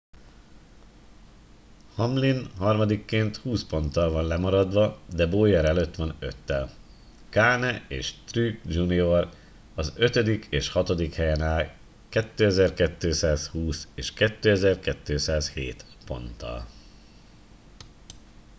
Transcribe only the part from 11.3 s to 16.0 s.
áll 2220 és 2207